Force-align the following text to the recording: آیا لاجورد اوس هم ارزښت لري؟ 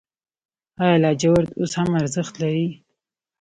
آیا 0.83 0.97
لاجورد 1.03 1.49
اوس 1.59 1.71
هم 1.79 1.89
ارزښت 2.01 2.33
لري؟ 2.41 2.67